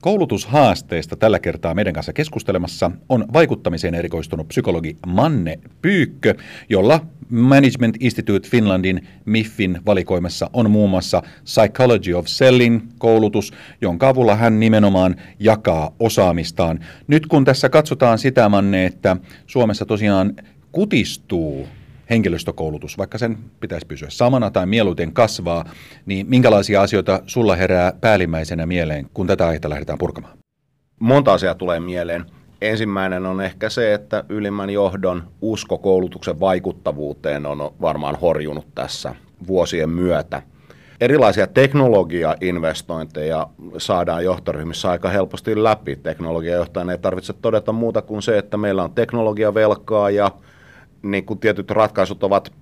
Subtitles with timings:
[0.00, 6.34] Koulutushaasteista tällä kertaa meidän kanssa keskustelemassa on vaikuttamiseen erikoistunut psykologi Manne Pyykkö,
[6.68, 14.36] jolla Management Institute Finlandin MIFin valikoimassa on muun muassa Psychology of Selling koulutus, jonka avulla
[14.36, 16.78] hän nimenomaan jakaa osaamistaan.
[17.06, 20.32] Nyt kun tässä katsotaan sitä, Manne, että Suomessa tosiaan
[20.72, 21.66] kutistuu
[22.10, 25.64] henkilöstökoulutus, vaikka sen pitäisi pysyä samana tai mieluiten kasvaa,
[26.06, 30.38] niin minkälaisia asioita sulla herää päällimmäisenä mieleen, kun tätä aihetta lähdetään purkamaan?
[31.00, 32.24] Monta asiaa tulee mieleen.
[32.60, 39.14] Ensimmäinen on ehkä se, että ylimmän johdon usko koulutuksen vaikuttavuuteen on varmaan horjunut tässä
[39.46, 40.42] vuosien myötä.
[41.00, 45.96] Erilaisia teknologiainvestointeja saadaan johtoryhmissä aika helposti läpi.
[45.96, 50.30] Teknologiajohtajan ei tarvitse todeta muuta kuin se, että meillä on teknologiavelkaa ja
[51.02, 52.52] niin kuin tietyt ratkaisut ovat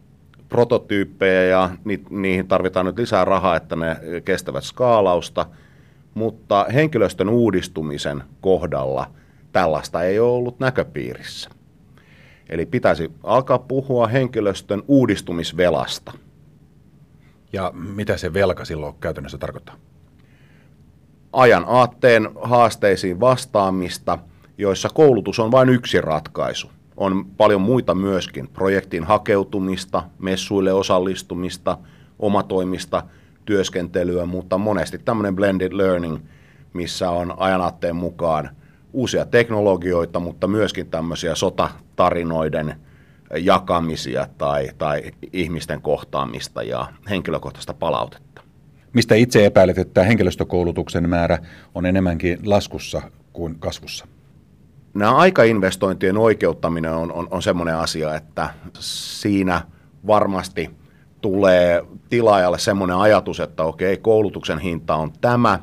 [0.48, 5.46] prototyyppejä ja ni, niihin tarvitaan nyt lisää rahaa, että ne kestävät skaalausta,
[6.14, 9.10] mutta henkilöstön uudistumisen kohdalla
[9.52, 11.50] tällaista ei ole ollut näköpiirissä.
[12.48, 16.12] Eli pitäisi alkaa puhua henkilöstön uudistumisvelasta.
[17.52, 19.76] Ja mitä se velka silloin käytännössä tarkoittaa?
[21.32, 24.18] Ajan aatteen haasteisiin vastaamista,
[24.58, 31.78] joissa koulutus on vain yksi ratkaisu on paljon muita myöskin, projektiin hakeutumista, messuille osallistumista,
[32.18, 33.02] omatoimista
[33.44, 36.18] työskentelyä, mutta monesti tämmöinen blended learning,
[36.72, 38.50] missä on ajanatteen mukaan
[38.92, 42.74] uusia teknologioita, mutta myöskin tämmöisiä sotatarinoiden
[43.40, 45.02] jakamisia tai, tai
[45.32, 48.42] ihmisten kohtaamista ja henkilökohtaista palautetta.
[48.92, 51.38] Mistä itse epäilet, että henkilöstökoulutuksen määrä
[51.74, 53.02] on enemmänkin laskussa
[53.32, 54.06] kuin kasvussa?
[54.94, 59.62] Nämä aikainvestointien oikeuttaminen on, on, on semmoinen asia, että siinä
[60.06, 60.70] varmasti
[61.20, 65.58] tulee tilaajalle semmoinen ajatus, että okei, koulutuksen hinta on tämä,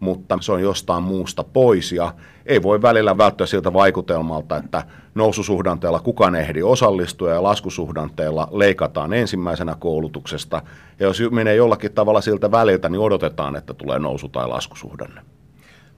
[0.00, 2.14] mutta se on jostain muusta pois ja
[2.46, 4.82] ei voi välillä välttyä siltä vaikutelmalta, että
[5.14, 10.62] noususuhdanteella kukaan ehdi osallistua ja laskusuhdanteella leikataan ensimmäisenä koulutuksesta.
[11.00, 15.20] Ja jos menee jollakin tavalla siltä väliltä, niin odotetaan, että tulee nousu- tai laskusuhdanne.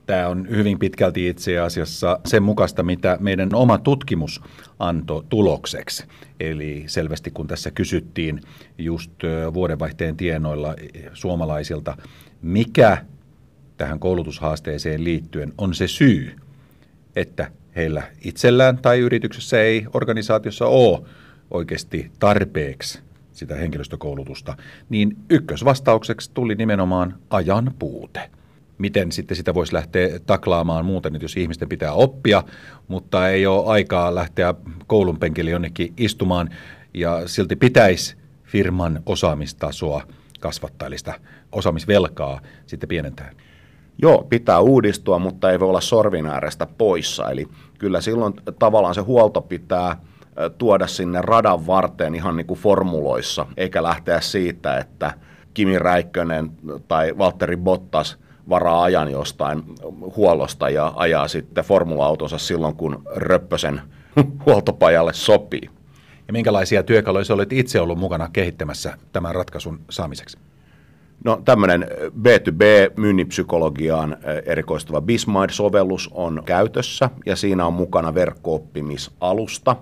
[0.06, 4.40] Tämä on hyvin pitkälti itse asiassa sen mukaista, mitä meidän oma tutkimus
[4.78, 6.04] antoi tulokseksi.
[6.40, 8.40] Eli selvästi kun tässä kysyttiin
[8.78, 9.12] just
[9.54, 10.74] vuodenvaihteen tienoilla
[11.12, 11.96] suomalaisilta,
[12.42, 13.04] mikä
[13.76, 16.36] tähän koulutushaasteeseen liittyen on se syy,
[17.16, 21.02] että heillä itsellään tai yrityksessä ei organisaatiossa ole
[21.50, 23.00] oikeasti tarpeeksi
[23.32, 24.56] sitä henkilöstökoulutusta,
[24.88, 28.30] niin ykkösvastaukseksi tuli nimenomaan ajan puute
[28.78, 32.42] miten sitten sitä voisi lähteä taklaamaan muuten, että jos ihmisten pitää oppia,
[32.88, 34.54] mutta ei ole aikaa lähteä
[34.86, 36.50] koulun penkille jonnekin istumaan
[36.94, 40.02] ja silti pitäisi firman osaamistasoa
[40.40, 41.14] kasvattaa, eli sitä
[41.52, 43.30] osaamisvelkaa sitten pienentää.
[44.02, 47.30] Joo, pitää uudistua, mutta ei voi olla sorvin äärestä poissa.
[47.30, 47.46] Eli
[47.78, 49.96] kyllä silloin tavallaan se huolto pitää
[50.58, 55.12] tuoda sinne radan varteen ihan niin kuin formuloissa, eikä lähteä siitä, että
[55.54, 56.50] Kimi Räikkönen
[56.88, 58.16] tai Valtteri Bottas–
[58.48, 59.62] varaa ajan jostain
[60.16, 63.80] huollosta ja ajaa sitten formula-autonsa silloin, kun Röppösen
[64.46, 65.70] huoltopajalle sopii.
[66.26, 70.38] Ja minkälaisia työkaluja olet itse ollut mukana kehittämässä tämän ratkaisun saamiseksi?
[71.24, 71.86] No tämmöinen
[72.22, 79.76] B2B-myynnipsykologiaan erikoistuva Bismide-sovellus on käytössä ja siinä on mukana verkko-oppimisalusta,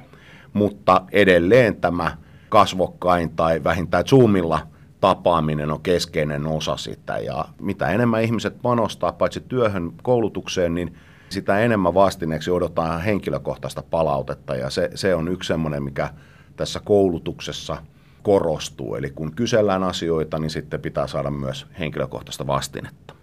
[0.52, 2.16] mutta edelleen tämä
[2.48, 4.60] kasvokkain tai vähintään Zoomilla–
[5.04, 10.94] tapaaminen on keskeinen osa sitä ja mitä enemmän ihmiset panostaa paitsi työhön, koulutukseen, niin
[11.28, 16.10] sitä enemmän vastineeksi odotetaan henkilökohtaista palautetta ja se, se on yksi semmoinen, mikä
[16.56, 17.76] tässä koulutuksessa
[18.22, 18.94] korostuu.
[18.94, 23.14] Eli kun kysellään asioita, niin sitten pitää saada myös henkilökohtaista vastinetta.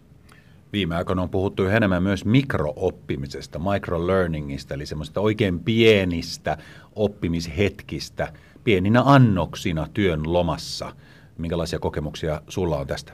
[0.73, 6.57] Viime aikoina on puhuttu enemmän myös mikrooppimisesta, microlearningista, eli semmoisista oikein pienistä
[6.95, 10.91] oppimishetkistä, pieninä annoksina työn lomassa–
[11.37, 13.13] Minkälaisia kokemuksia sulla on tästä?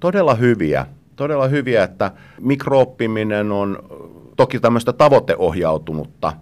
[0.00, 0.86] Todella hyviä.
[1.16, 2.10] Todella hyviä, että
[2.40, 3.78] mikrooppiminen on
[4.36, 6.32] toki tämmöistä tavoiteohjautunutta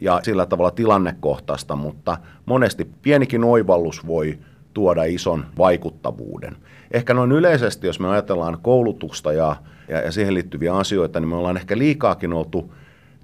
[0.00, 4.38] ja sillä tavalla tilannekohtaista, mutta monesti pienikin oivallus voi
[4.74, 6.56] tuoda ison vaikuttavuuden.
[6.90, 9.56] Ehkä noin yleisesti, jos me ajatellaan koulutusta ja,
[9.88, 12.72] ja, ja siihen liittyviä asioita, niin me ollaan ehkä liikaakin oltu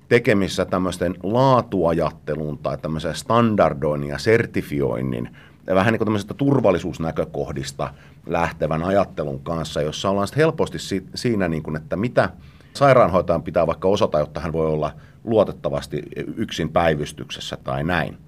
[0.08, 5.36] tekemissä tämmöisten laatuajattelun tai tämmöisen standardoinnin ja sertifioinnin
[5.74, 7.94] vähän niin kuin turvallisuusnäkökohdista
[8.26, 12.30] lähtevän ajattelun kanssa, jossa ollaan sitten helposti si- siinä, niin kuin, että mitä
[12.72, 14.92] sairaanhoitajan pitää vaikka osata, jotta hän voi olla
[15.24, 16.02] luotettavasti
[16.36, 18.18] yksin päivystyksessä tai näin.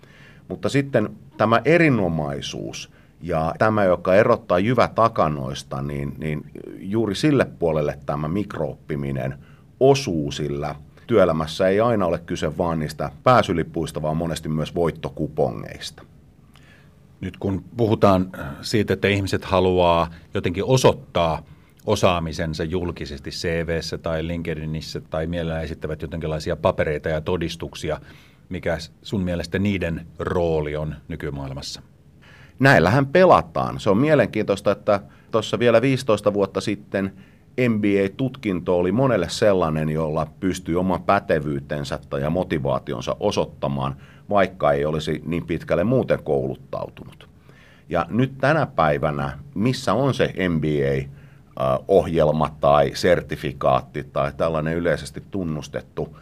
[0.48, 2.90] Mutta sitten tämä erinomaisuus
[3.20, 9.34] ja tämä, joka erottaa jyvä takanoista, niin, niin juuri sille puolelle tämä mikrooppiminen
[9.80, 10.74] osuu, sillä
[11.06, 16.02] työelämässä ei aina ole kyse vain niistä pääsylippuista, vaan monesti myös voittokupongeista.
[17.22, 18.32] Nyt kun puhutaan
[18.62, 21.42] siitä, että ihmiset haluaa jotenkin osoittaa
[21.86, 28.00] osaamisensa julkisesti cv tai LinkedInissä tai mielellään esittävät jotenkinlaisia papereita ja todistuksia,
[28.48, 31.82] mikä sun mielestä niiden rooli on nykymaailmassa?
[32.58, 33.80] Näillähän pelataan.
[33.80, 37.12] Se on mielenkiintoista, että tuossa vielä 15 vuotta sitten
[37.68, 43.96] MBA-tutkinto oli monelle sellainen, jolla pystyy oman pätevyytensä ja motivaationsa osoittamaan,
[44.32, 47.28] vaikka ei olisi niin pitkälle muuten kouluttautunut.
[47.88, 56.16] Ja nyt tänä päivänä, missä on se MBA-ohjelma tai sertifikaatti tai tällainen yleisesti tunnustettu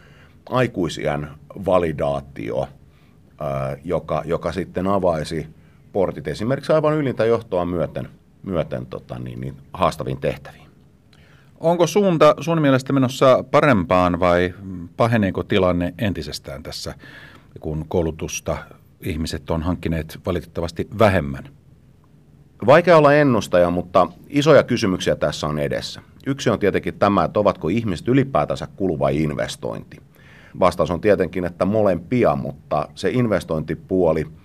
[0.49, 1.27] aikuisien
[1.65, 2.67] validaatio,
[3.83, 5.47] joka, joka sitten avaisi
[5.93, 8.09] portit esimerkiksi aivan ylintä johtoa myöten,
[8.43, 10.61] myöten tota, niin, niin, haastaviin tehtäviin.
[11.59, 14.53] Onko suunta sun mielestä menossa parempaan vai
[14.97, 16.93] paheneeko tilanne entisestään tässä,
[17.59, 18.57] kun koulutusta
[19.01, 21.43] ihmiset on hankkineet valitettavasti vähemmän?
[22.65, 26.01] Vaikea olla ennustaja, mutta isoja kysymyksiä tässä on edessä.
[26.25, 29.97] Yksi on tietenkin tämä, että ovatko ihmiset ylipäätänsä kuluva investointi.
[30.59, 34.25] Vastaus on tietenkin, että molempia, mutta se investointipuoli–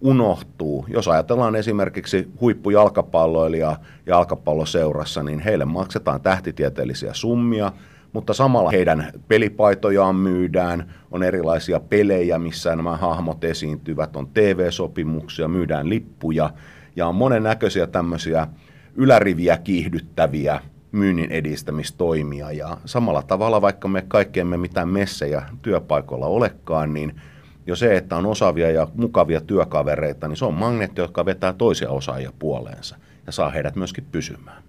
[0.00, 0.86] unohtuu.
[0.88, 3.76] Jos ajatellaan esimerkiksi huippujalkapalloilijaa
[4.06, 7.72] jalkapalloseurassa, niin heille maksetaan tähtitieteellisiä summia,
[8.12, 15.88] mutta samalla heidän pelipaitojaan myydään, on erilaisia pelejä, missä nämä hahmot esiintyvät, on TV-sopimuksia, myydään
[15.88, 16.50] lippuja
[16.96, 18.46] ja on monennäköisiä tämmöisiä
[18.94, 20.60] yläriviä kiihdyttäviä
[20.92, 22.52] myynnin edistämistoimia.
[22.52, 27.20] Ja samalla tavalla, vaikka me kaikkeemme mitään messejä työpaikoilla olekaan, niin
[27.66, 31.90] jo se, että on osaavia ja mukavia työkavereita, niin se on magneetti, jotka vetää toisia
[31.90, 32.96] osaajia puoleensa
[33.26, 34.62] ja saa heidät myöskin pysymään.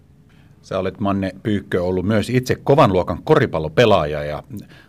[0.61, 4.43] Sä olet Manne Pyykkö ollut myös itse kovan luokan koripallopelaaja ja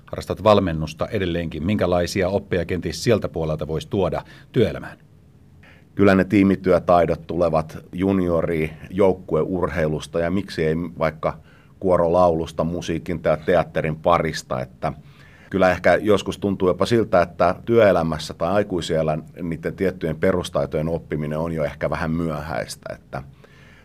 [0.06, 1.66] harrastat valmennusta edelleenkin.
[1.66, 4.22] Minkälaisia oppeja kenties sieltä puolelta voisi tuoda
[4.52, 4.98] työelämään?
[5.94, 11.38] Kyllä ne tiimityötaidot tulevat juniori joukkueurheilusta ja miksi ei vaikka
[11.80, 14.92] kuorolaulusta, musiikin tai teatterin parista, että–
[15.52, 21.52] kyllä ehkä joskus tuntuu jopa siltä, että työelämässä tai aikuisiellä niiden tiettyjen perustaitojen oppiminen on
[21.52, 22.94] jo ehkä vähän myöhäistä.
[22.94, 23.22] Että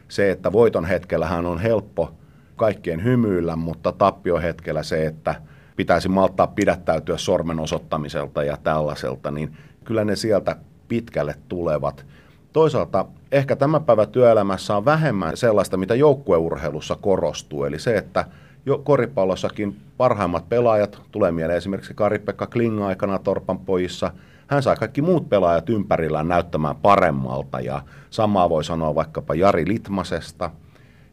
[0.08, 2.14] se, että voiton hetkellähän on helppo
[2.56, 5.36] kaikkien hymyillä, mutta tappio hetkellä se, että
[5.76, 10.56] pitäisi malttaa pidättäytyä sormen osoittamiselta ja tällaiselta, niin kyllä ne sieltä
[10.88, 12.06] pitkälle tulevat.
[12.54, 18.26] Toisaalta ehkä tämän päivän työelämässä on vähemmän sellaista, mitä joukkueurheilussa korostuu, eli se, että
[18.66, 24.12] jo koripallossakin parhaimmat pelaajat, tulee mieleen esimerkiksi Kari-Pekka Klinga aikana Torpan pojissa,
[24.48, 30.52] hän sai kaikki muut pelaajat ympärillään näyttämään paremmalta ja samaa voi sanoa vaikkapa Jari Litmasesta.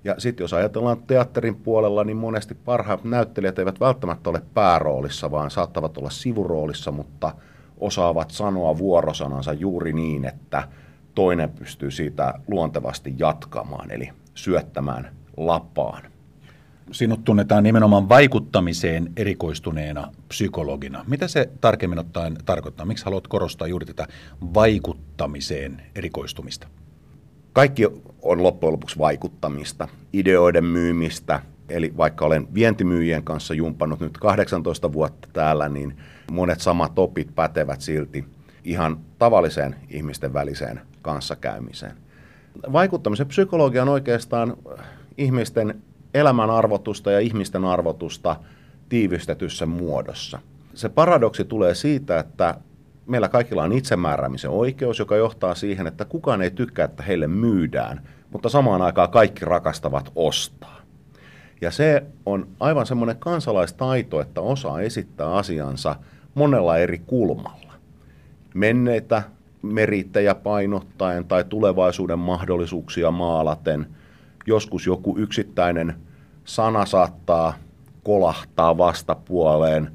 [0.04, 5.50] Ja sitten jos ajatellaan teatterin puolella, niin monesti parhaat näyttelijät eivät välttämättä ole pääroolissa, vaan
[5.50, 7.34] saattavat olla sivuroolissa, mutta
[7.78, 10.68] osaavat sanoa vuorosanansa juuri niin, että
[11.14, 16.02] toinen pystyy siitä luontevasti jatkamaan, eli syöttämään lapaan
[16.92, 21.04] sinut tunnetaan nimenomaan vaikuttamiseen erikoistuneena psykologina.
[21.08, 22.86] Mitä se tarkemmin ottaen tarkoittaa?
[22.86, 24.06] Miksi haluat korostaa juuri tätä
[24.54, 26.68] vaikuttamiseen erikoistumista?
[27.52, 27.86] Kaikki
[28.22, 31.40] on loppujen lopuksi vaikuttamista, ideoiden myymistä.
[31.68, 35.96] Eli vaikka olen vientimyyjien kanssa jumpannut nyt 18 vuotta täällä, niin
[36.32, 38.24] monet samat opit pätevät silti
[38.64, 41.96] ihan tavalliseen ihmisten väliseen kanssakäymiseen.
[42.72, 44.56] Vaikuttamisen psykologia on oikeastaan
[45.18, 45.82] ihmisten
[46.14, 48.36] elämän arvotusta ja ihmisten arvotusta
[48.88, 50.38] tiivistetyssä muodossa.
[50.74, 52.54] Se paradoksi tulee siitä, että
[53.06, 58.08] meillä kaikilla on itsemääräämisen oikeus, joka johtaa siihen, että kukaan ei tykkää, että heille myydään,
[58.30, 60.80] mutta samaan aikaan kaikki rakastavat ostaa.
[61.60, 65.96] Ja se on aivan semmoinen kansalaistaito, että osaa esittää asiansa
[66.34, 67.72] monella eri kulmalla.
[68.54, 69.22] Menneitä
[69.62, 73.86] merittäjä painottaen tai tulevaisuuden mahdollisuuksia maalaten–
[74.46, 75.94] joskus joku yksittäinen
[76.44, 77.54] sana saattaa
[78.02, 79.90] kolahtaa vastapuoleen.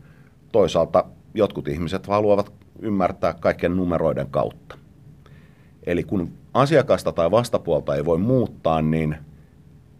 [0.52, 4.78] Toisaalta jotkut ihmiset haluavat ymmärtää kaiken numeroiden kautta.
[5.86, 9.18] Eli kun asiakasta tai vastapuolta ei voi muuttaa, niin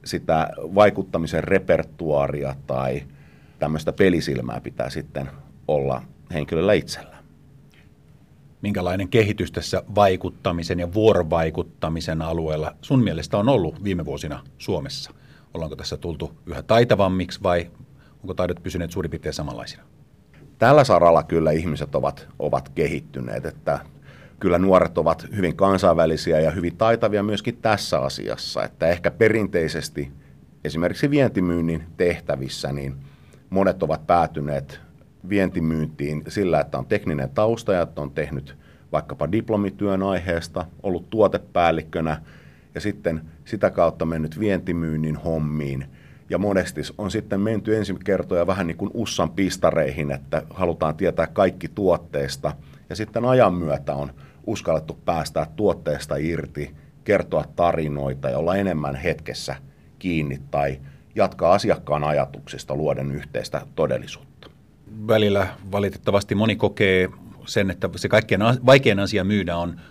[0.06, 3.04] sitä vaikuttamisen repertuaria tai
[3.60, 5.30] tämmöistä pelisilmää pitää sitten
[5.68, 6.02] olla
[6.34, 7.19] henkilöllä itsellä
[8.62, 15.12] minkälainen kehitys tässä vaikuttamisen ja vuorovaikuttamisen alueella sun mielestä on ollut viime vuosina Suomessa?
[15.54, 17.72] Ollaanko tässä tultu yhä taitavammiksi vai
[18.24, 19.84] onko taidot pysyneet suurin piirtein samanlaisina?
[20.58, 23.80] Tällä saralla kyllä ihmiset ovat, ovat kehittyneet, että
[24.40, 30.12] kyllä nuoret ovat hyvin kansainvälisiä ja hyvin taitavia myöskin tässä asiassa, että ehkä perinteisesti
[30.64, 32.96] esimerkiksi vientimyynnin tehtävissä, niin
[33.50, 34.89] monet ovat päätyneet
[35.30, 38.58] vientimyyntiin sillä, että on tekninen tausta ja että on tehnyt
[38.92, 42.22] vaikkapa diplomityön aiheesta, ollut tuotepäällikkönä
[42.76, 45.86] ja sitten sitä kautta mennyt vientimyynnin hommiin.
[46.30, 51.28] Ja monesti on sitten menty ensin kertoja vähän niin kuin ussan pistareihin, että halutaan tietää
[51.28, 52.52] kaikki tuotteesta.
[52.90, 54.12] Ja sitten ajan myötä on
[54.48, 59.56] uskallettu päästää tuotteesta irti, kertoa tarinoita ja olla enemmän hetkessä
[60.00, 60.80] kiinni tai
[61.16, 64.29] jatkaa asiakkaan ajatuksista luoden yhteistä todellisuutta.
[65.08, 67.10] Välillä valitettavasti moni kokee
[67.46, 69.82] sen, että se kaikkein vaikein asia myydä on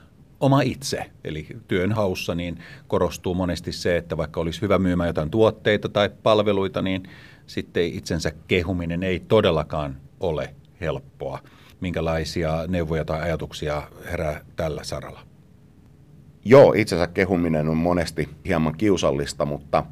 [0.40, 1.10] oma itse.
[1.24, 6.10] Eli työn haussa niin korostuu monesti se, että vaikka olisi hyvä myymään jotain tuotteita tai
[6.22, 7.02] palveluita, niin
[7.46, 11.38] sitten itsensä kehuminen ei todellakaan ole helppoa.
[11.80, 15.20] Minkälaisia neuvoja tai ajatuksia herää tällä saralla?
[16.44, 19.84] Joo, itsensä kehuminen on monesti hieman kiusallista, mutta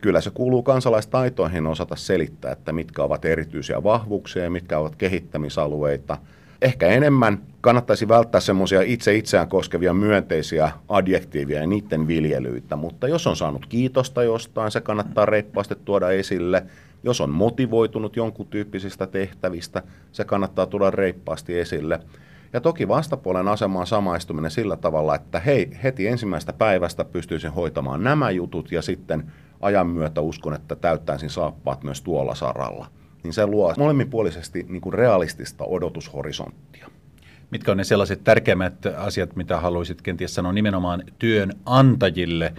[0.00, 6.18] kyllä se kuuluu kansalaistaitoihin osata selittää, että mitkä ovat erityisiä vahvuuksia ja mitkä ovat kehittämisalueita–
[6.62, 13.26] Ehkä enemmän kannattaisi välttää semmoisia itse itseään koskevia myönteisiä adjektiivia ja niiden viljelyitä, mutta jos
[13.26, 16.62] on saanut kiitosta jostain, se kannattaa reippaasti tuoda esille.
[17.02, 22.00] Jos on motivoitunut jonkun tyyppisistä tehtävistä, se kannattaa tuoda reippaasti esille.
[22.52, 28.30] Ja toki vastapuolen asemaan samaistuminen sillä tavalla, että hei, heti ensimmäistä päivästä pystyisin hoitamaan nämä
[28.30, 32.86] jutut ja sitten ajan myötä uskon, että täyttäisin saappaat myös tuolla saralla
[33.22, 36.88] niin se luo molemminpuolisesti niin kuin realistista odotushorisonttia.
[37.50, 42.54] Mitkä on ne sellaiset tärkeimmät asiat, mitä haluaisit kenties sanoa nimenomaan työnantajille,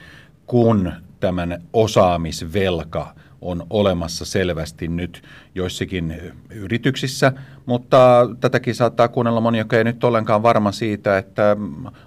[0.46, 5.24] kun tämän osaamisvelka on olemassa selvästi nyt
[5.56, 7.34] joissakin yrityksissä,
[7.66, 11.58] mutta tätäkin saattaa kuunnella moni, joka ei nyt ollenkaan varma siitä, että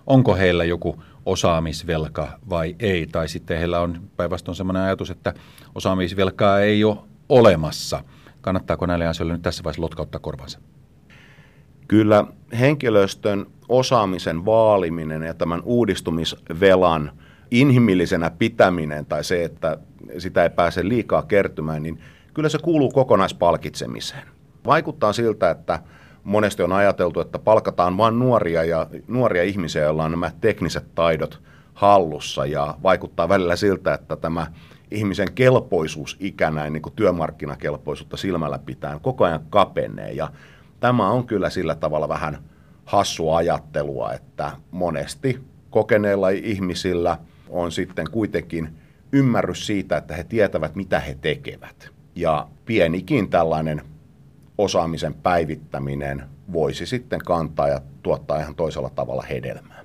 [0.06, 5.34] onko heillä joku osaamisvelka vai ei, tai sitten heillä on päinvastoin sellainen ajatus, että
[5.74, 6.96] osaamisvelkaa ei ole
[7.28, 8.04] olemassa–
[8.42, 10.58] Kannattaako näille asioille nyt tässä vaiheessa lotkauttaa korvansa?
[11.88, 12.24] Kyllä
[12.58, 17.12] henkilöstön osaamisen vaaliminen ja tämän uudistumisvelan
[17.50, 19.78] inhimillisenä pitäminen tai se, että
[20.18, 21.98] sitä ei pääse liikaa kertymään, niin
[22.34, 24.22] kyllä se kuuluu kokonaispalkitsemiseen.
[24.66, 25.80] Vaikuttaa siltä, että
[26.24, 31.40] monesti on ajateltu, että palkataan vain nuoria ja nuoria ihmisiä, joilla on nämä tekniset taidot
[31.74, 34.46] hallussa ja vaikuttaa välillä siltä, että tämä
[34.90, 40.12] ihmisen kelpoisuus ikänä, niin kuin työmarkkinakelpoisuutta silmällä pitää, koko ajan kapenee.
[40.12, 40.28] Ja
[40.80, 42.38] tämä on kyllä sillä tavalla vähän
[42.84, 48.68] hassua ajattelua, että monesti kokeneilla ihmisillä on sitten kuitenkin
[49.12, 51.90] ymmärrys siitä, että he tietävät, mitä he tekevät.
[52.14, 53.82] Ja pienikin tällainen
[54.58, 59.84] osaamisen päivittäminen voisi sitten kantaa ja tuottaa ihan toisella tavalla hedelmää.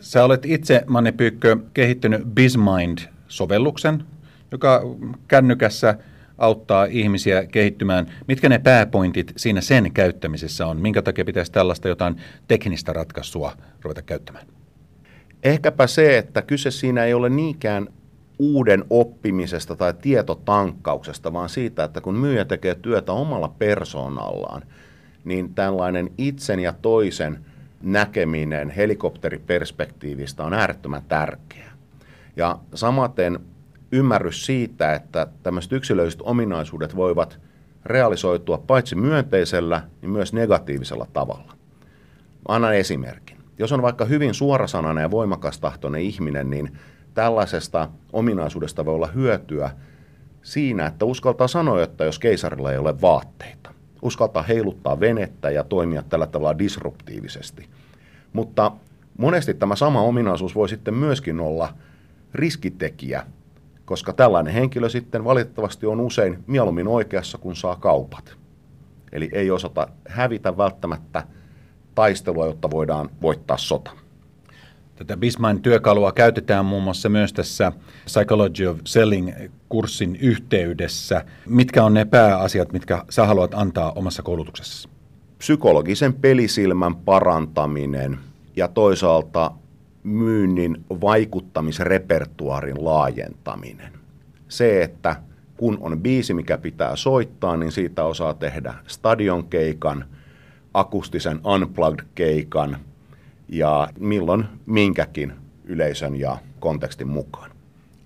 [0.00, 4.04] Sä olet itse, Manne Pyykkö, kehittänyt BizMind sovelluksen,
[4.52, 4.82] joka
[5.28, 5.98] kännykässä
[6.38, 8.06] auttaa ihmisiä kehittymään.
[8.28, 10.80] Mitkä ne pääpointit siinä sen käyttämisessä on?
[10.80, 12.16] Minkä takia pitäisi tällaista jotain
[12.48, 14.46] teknistä ratkaisua ruveta käyttämään?
[15.42, 17.88] Ehkäpä se, että kyse siinä ei ole niinkään
[18.38, 24.62] uuden oppimisesta tai tietotankkauksesta, vaan siitä, että kun myyjä tekee työtä omalla persoonallaan,
[25.24, 27.44] niin tällainen itsen ja toisen
[27.82, 31.72] näkeminen helikopteriperspektiivistä on äärettömän tärkeää.
[32.36, 33.40] Ja samaten
[33.92, 37.38] ymmärrys siitä, että tämmöiset yksilölliset ominaisuudet voivat
[37.84, 41.52] realisoitua paitsi myönteisellä, niin myös negatiivisella tavalla.
[42.48, 43.36] Annan esimerkin.
[43.58, 46.78] Jos on vaikka hyvin suorasanainen ja voimakastahtoinen ihminen, niin
[47.14, 49.70] tällaisesta ominaisuudesta voi olla hyötyä
[50.42, 53.70] siinä, että uskaltaa sanoa, että jos keisarilla ei ole vaatteita.
[54.02, 57.68] Uskaltaa heiluttaa venettä ja toimia tällä tavalla disruptiivisesti.
[58.32, 58.72] Mutta
[59.18, 61.74] monesti tämä sama ominaisuus voi sitten myöskin olla
[62.34, 63.26] riskitekijä
[63.84, 68.36] koska tällainen henkilö sitten valitettavasti on usein mieluummin oikeassa, kun saa kaupat.
[69.12, 71.26] Eli ei osata hävitä välttämättä
[71.94, 73.90] taistelua, jotta voidaan voittaa sota.
[74.96, 77.72] Tätä Bismain työkalua käytetään muun muassa myös tässä
[78.04, 81.24] Psychology of Selling-kurssin yhteydessä.
[81.46, 84.88] Mitkä on ne pääasiat, mitkä sä haluat antaa omassa koulutuksessasi?
[85.38, 88.18] Psykologisen pelisilmän parantaminen
[88.56, 89.50] ja toisaalta
[90.02, 93.92] myynnin vaikuttamisrepertuaarin laajentaminen.
[94.48, 95.16] Se, että
[95.56, 100.04] kun on biisi, mikä pitää soittaa, niin siitä osaa tehdä stadionkeikan,
[100.74, 102.76] akustisen unplugged-keikan
[103.48, 105.32] ja milloin minkäkin
[105.64, 107.50] yleisön ja kontekstin mukaan.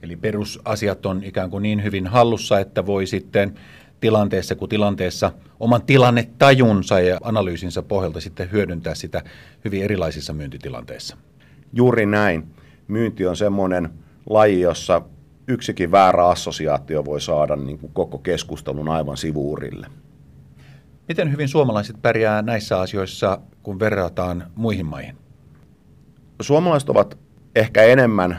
[0.02, 3.54] Eli perusasiat on ikään kuin niin hyvin hallussa, että voi sitten
[4.00, 9.22] tilanteessa kuin tilanteessa oman tilannetajunsa ja analyysinsä pohjalta sitten hyödyntää sitä
[9.64, 11.16] hyvin erilaisissa myyntitilanteissa.
[11.72, 12.44] Juuri näin.
[12.88, 13.90] Myynti on semmoinen
[14.30, 15.02] laji, jossa
[15.48, 19.86] yksikin väärä assosiaatio voi saada niin kuin koko keskustelun aivan sivuurille.
[21.08, 25.16] Miten hyvin suomalaiset pärjää näissä asioissa, kun verrataan muihin maihin?
[26.40, 27.18] Suomalaiset ovat
[27.56, 28.38] ehkä enemmän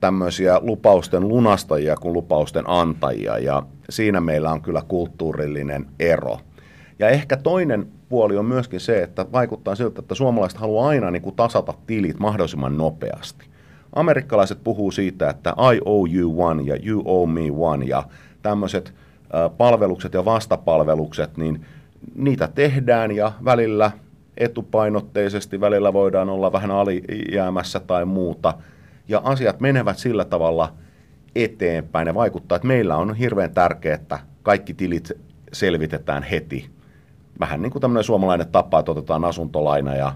[0.00, 6.38] tämmöisiä lupausten lunastajia kuin lupausten antajia, ja siinä meillä on kyllä kulttuurillinen ero.
[6.98, 11.22] Ja ehkä toinen puoli on myöskin se, että vaikuttaa siltä, että suomalaiset haluaa aina niin
[11.22, 13.46] kuin tasata tilit mahdollisimman nopeasti.
[13.92, 18.02] Amerikkalaiset puhuu siitä, että I owe you one ja you owe me one ja
[18.42, 18.94] tämmöiset
[19.56, 21.66] palvelukset ja vastapalvelukset, niin
[22.14, 23.90] niitä tehdään ja välillä
[24.40, 28.54] etupainotteisesti, välillä voidaan olla vähän alijäämässä tai muuta.
[29.08, 30.72] Ja asiat menevät sillä tavalla
[31.34, 35.12] eteenpäin ja vaikuttaa, että meillä on hirveän tärkeää, että kaikki tilit
[35.52, 36.70] selvitetään heti.
[37.40, 40.12] Vähän niin kuin tämmöinen suomalainen tapa, että otetaan asuntolaina ja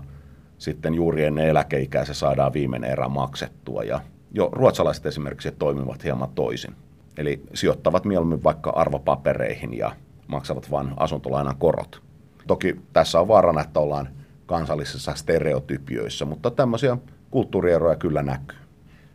[0.58, 3.82] sitten juuri ennen eläkeikää se saadaan viimeinen erä maksettua.
[3.82, 4.00] Ja
[4.32, 6.74] jo ruotsalaiset esimerkiksi toimivat hieman toisin.
[7.18, 9.92] Eli sijoittavat mieluummin vaikka arvopapereihin ja
[10.26, 12.02] maksavat vain asuntolainan korot.
[12.46, 14.08] Toki tässä on vaarana, että ollaan
[14.46, 16.96] kansallisissa stereotypioissa, mutta tämmöisiä
[17.30, 18.58] kulttuurieroja kyllä näkyy.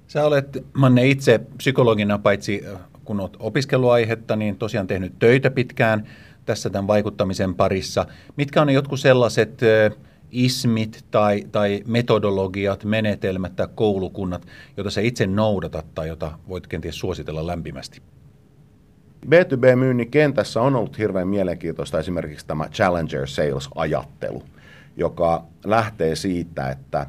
[0.07, 6.07] Sä olet, Manne, itse psykologina, paitsi äh, kun olet opiskeluaihetta, niin tosiaan tehnyt töitä pitkään
[6.45, 8.05] tässä tämän vaikuttamisen parissa.
[8.35, 9.97] Mitkä on ne jotkut sellaiset äh,
[10.31, 16.99] ismit tai, tai metodologiat, menetelmät tai koulukunnat, joita sä itse noudatat tai jota voit kenties
[16.99, 18.01] suositella lämpimästi?
[19.29, 24.43] B2B-myynnin kentässä on ollut hirveän mielenkiintoista esimerkiksi tämä Challenger Sales-ajattelu,
[24.97, 27.05] joka lähtee siitä, että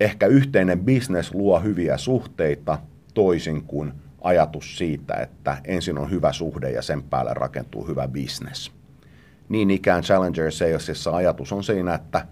[0.00, 2.78] ehkä yhteinen business luo hyviä suhteita
[3.14, 8.72] toisin kuin ajatus siitä, että ensin on hyvä suhde ja sen päälle rakentuu hyvä business.
[9.48, 12.26] Niin ikään Challenger Salesissa ajatus on siinä, että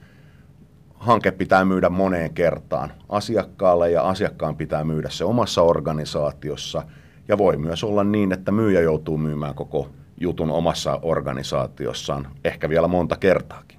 [0.95, 6.83] hanke pitää myydä moneen kertaan asiakkaalle ja asiakkaan pitää myydä se omassa organisaatiossa–
[7.29, 9.89] ja voi myös olla niin, että myyjä joutuu myymään koko
[10.21, 13.79] jutun omassa organisaatiossaan, ehkä vielä monta kertaakin.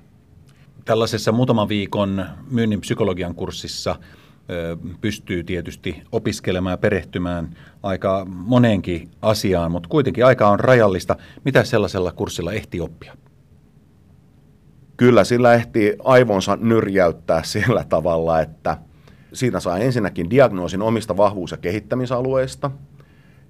[0.86, 3.96] Tällaisessa muutaman viikon myynnin psykologian kurssissa
[5.02, 7.50] pystyy tietysti opiskelemaan ja perehtymään
[7.84, 11.16] aika moneenkin asiaan, mutta kuitenkin aika on rajallista.
[11.46, 13.18] Mitä sellaisella kurssilla ehti oppia?
[14.98, 18.78] Kyllä, sillä ehti aivonsa nyrjäyttää sillä tavalla, että
[19.34, 22.72] siitä saa ensinnäkin diagnoosin omista vahvuus- ja kehittämisalueista–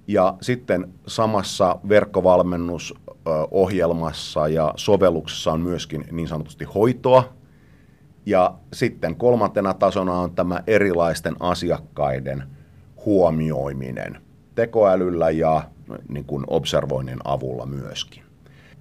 [0.06, 7.32] ja sitten samassa verkkovalmennusohjelmassa ja sovelluksessa on myöskin niin sanotusti hoitoa.
[8.26, 12.42] Ja sitten kolmantena tasona on tämä erilaisten asiakkaiden
[13.04, 14.18] huomioiminen
[14.54, 15.62] tekoälyllä ja
[16.08, 18.22] niin kuin observoinnin avulla myöskin.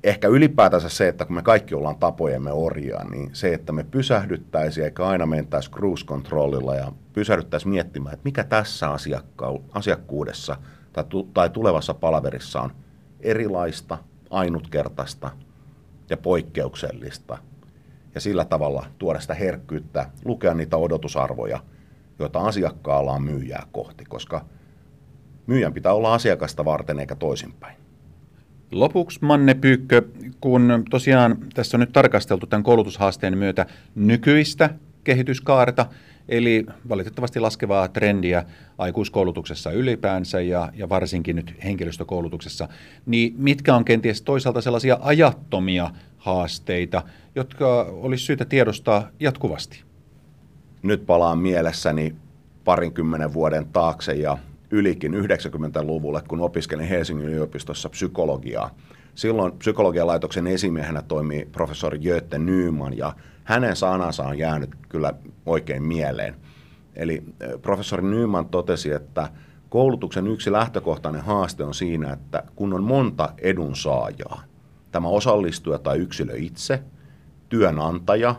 [0.03, 4.85] Ehkä ylipäätänsä se, että kun me kaikki ollaan tapojemme orjia, niin se, että me pysähdyttäisiin
[4.85, 8.89] eikä aina mentäisi cruise controlilla ja pysähdyttäisiin miettimään, että mikä tässä
[9.73, 10.57] asiakkuudessa–
[10.93, 12.71] tai, tai tulevassa palaverissa on
[13.19, 13.97] erilaista,
[14.29, 15.31] ainutkertaista
[16.09, 17.37] ja poikkeuksellista.
[18.15, 21.59] Ja sillä tavalla tuoda sitä herkkyyttä, lukea niitä odotusarvoja,
[22.19, 24.45] joita asiakkaalla on myyjää kohti, koska
[25.47, 27.77] myyjän pitää olla asiakasta varten eikä toisinpäin.
[28.71, 30.01] Lopuksi Manne Pyykkö,
[30.41, 34.69] kun tosiaan tässä on nyt tarkasteltu tämän koulutushaasteen myötä nykyistä
[35.03, 35.85] kehityskaarta,
[36.29, 38.45] Eli valitettavasti laskevaa trendiä
[38.77, 42.67] aikuiskoulutuksessa ylipäänsä ja, ja varsinkin nyt henkilöstökoulutuksessa.
[43.05, 47.03] Niin mitkä on kenties toisaalta sellaisia ajattomia haasteita,
[47.35, 49.83] jotka olisi syytä tiedostaa jatkuvasti?
[50.83, 52.15] Nyt palaan mielessäni
[52.63, 54.37] parinkymmenen vuoden taakse ja
[54.71, 58.75] ylikin 90-luvulle, kun opiskelin Helsingin yliopistossa psykologiaa.
[59.15, 63.13] Silloin psykologian laitoksen esimiehenä toimii professori Göte Nyman ja
[63.49, 65.13] hänen sanansa on jäänyt kyllä
[65.45, 66.35] oikein mieleen.
[66.95, 67.23] Eli
[67.61, 69.29] professori Nyman totesi, että
[69.69, 74.43] koulutuksen yksi lähtökohtainen haaste on siinä, että kun on monta edunsaajaa,
[74.91, 76.83] tämä osallistuja tai yksilö itse,
[77.49, 78.35] työnantaja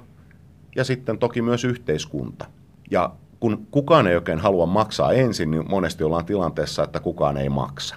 [0.77, 2.47] ja sitten toki myös yhteiskunta.
[2.91, 7.49] Ja kun kukaan ei oikein halua maksaa ensin, niin monesti ollaan tilanteessa, että kukaan ei
[7.49, 7.97] maksa.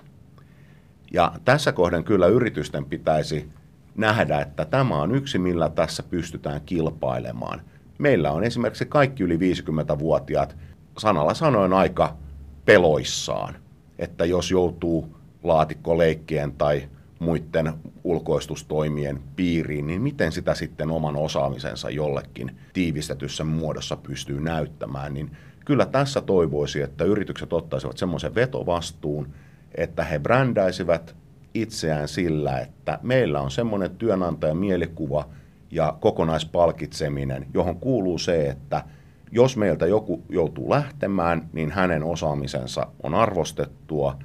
[1.12, 3.49] Ja tässä kohden kyllä yritysten pitäisi
[3.96, 7.62] nähdä, että tämä on yksi, millä tässä pystytään kilpailemaan.
[7.98, 10.56] Meillä on esimerkiksi kaikki yli 50-vuotiaat
[10.98, 12.18] sanalla sanoen aika
[12.66, 13.56] peloissaan,
[14.00, 22.56] että jos joutuu laatikkoleikkien tai muiden ulkoistustoimien piiriin, niin miten sitä sitten oman osaamisensa jollekin
[22.74, 25.32] tiivistetyssä muodossa pystyy näyttämään, niin
[25.66, 29.28] kyllä tässä toivoisi, että yritykset ottaisivat semmoisen vetovastuun,
[29.76, 31.16] että he brändäisivät
[31.54, 35.30] itseään sillä, että meillä on semmoinen työnantajan mielikuva
[35.72, 38.84] ja kokonaispalkitseminen, johon kuuluu se, että
[39.32, 44.20] jos meiltä joku joutuu lähtemään, niin hänen osaamisensa on arvostettua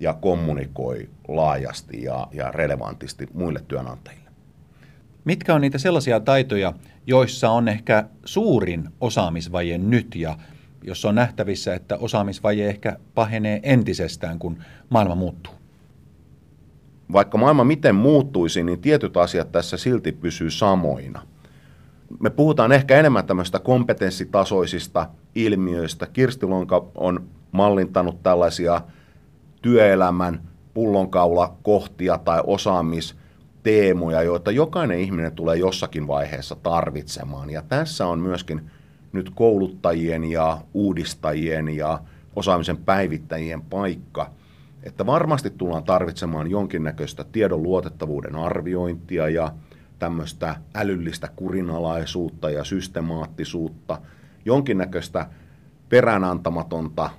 [0.00, 4.30] ja kommunikoi laajasti ja, ja relevantisti muille työnantajille.
[5.24, 6.72] Mitkä on niitä sellaisia taitoja,
[7.06, 10.38] joissa on ehkä suurin osaamisvaje nyt ja
[10.82, 15.57] jos on nähtävissä, että osaamisvaje ehkä pahenee entisestään, kun maailma muuttuu?
[17.12, 21.22] Vaikka maailma miten muuttuisi, niin tietyt asiat tässä silti pysyy samoina.
[22.20, 26.06] Me puhutaan ehkä enemmän tämmöistä kompetenssitasoisista ilmiöistä.
[26.06, 28.80] Kirsti Lonka on mallintanut tällaisia
[29.62, 30.40] työelämän
[30.74, 37.50] pullonkaula kohtia tai osaamisteemoja, joita jokainen ihminen tulee jossakin vaiheessa tarvitsemaan.
[37.50, 38.70] Ja tässä on myöskin
[39.12, 42.00] nyt kouluttajien ja uudistajien ja
[42.36, 44.30] osaamisen päivittäjien paikka,
[44.88, 49.52] että varmasti tullaan tarvitsemaan jonkinnäköistä tiedon luotettavuuden arviointia ja
[49.98, 54.00] tämmöistä älyllistä kurinalaisuutta ja systemaattisuutta,
[54.44, 55.26] jonkinnäköistä
[55.88, 57.10] peräänantamatonta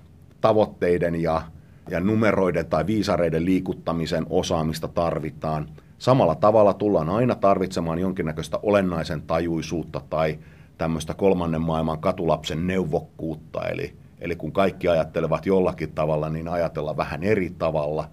[0.41, 1.41] tavoitteiden ja,
[1.89, 5.69] ja numeroiden tai viisareiden liikuttamisen osaamista tarvitaan.
[5.97, 10.39] Samalla tavalla tullaan aina tarvitsemaan jonkinnäköistä olennaisen tajuisuutta tai
[10.77, 17.23] tämmöistä kolmannen maailman katulapsen neuvokkuutta, eli, eli kun kaikki ajattelevat jollakin tavalla, niin ajatella vähän
[17.23, 18.09] eri tavalla.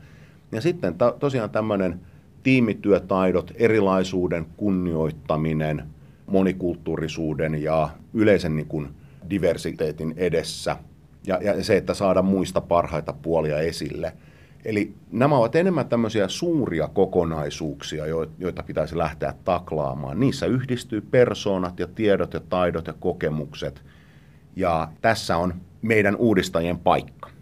[0.53, 2.01] Ja sitten ta, tosiaan tämmöinen
[2.43, 5.83] tiimityötaidot, erilaisuuden kunnioittaminen,
[6.27, 8.89] monikulttuurisuuden ja yleisen niin kuin
[9.31, 10.77] diversiteetin edessä
[11.27, 14.13] ja, ja se, että saada muista parhaita puolia esille.
[14.65, 18.05] Eli nämä ovat enemmän tämmöisiä suuria kokonaisuuksia,
[18.39, 20.21] joita pitäisi lähteä taklaamaan.
[20.21, 23.83] Niissä yhdistyy persoonat ja tiedot ja taidot ja kokemukset.
[24.57, 27.36] Ja tässä on meidän uudistajien paikka.